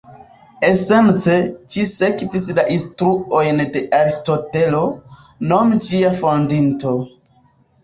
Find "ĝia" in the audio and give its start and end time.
5.91-6.13